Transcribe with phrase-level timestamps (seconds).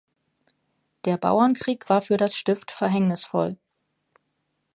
[1.05, 3.57] Der Bauernkrieg war für das Stift verhängnisvoll.